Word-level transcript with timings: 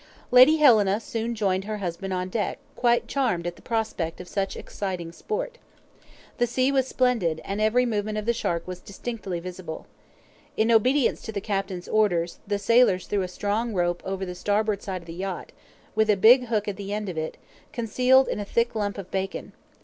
Lady 0.31 0.57
Helena 0.57 0.99
soon 0.99 1.35
joined 1.35 1.65
her 1.65 1.77
husband 1.77 2.11
on 2.11 2.27
deck, 2.27 2.57
quite 2.75 3.07
charmed 3.07 3.45
at 3.45 3.55
the 3.55 3.61
prospect 3.61 4.19
of 4.19 4.27
such 4.27 4.57
exciting 4.57 5.11
sport. 5.11 5.59
The 6.39 6.47
sea 6.47 6.71
was 6.71 6.87
splendid, 6.87 7.39
and 7.45 7.61
every 7.61 7.85
movement 7.85 8.17
of 8.17 8.25
the 8.25 8.33
shark 8.33 8.67
was 8.67 8.79
distinctly 8.79 9.39
visible. 9.39 9.85
In 10.57 10.71
obedience 10.71 11.21
to 11.21 11.31
the 11.31 11.39
captain's 11.39 11.87
orders, 11.87 12.39
the 12.47 12.57
sailors 12.57 13.05
threw 13.05 13.21
a 13.21 13.27
strong 13.27 13.75
rope 13.75 14.01
over 14.03 14.25
the 14.25 14.33
starboard 14.33 14.81
side 14.81 15.01
of 15.03 15.07
the 15.07 15.13
yacht, 15.13 15.51
with 15.93 16.09
a 16.09 16.17
big 16.17 16.47
hook 16.47 16.67
at 16.67 16.77
the 16.77 16.91
end 16.91 17.07
of 17.07 17.15
it, 17.15 17.37
concealed 17.71 18.27
in 18.27 18.39
a 18.39 18.43
thick 18.43 18.73
lump 18.73 18.97
of 18.97 19.11
bacon. 19.11 19.53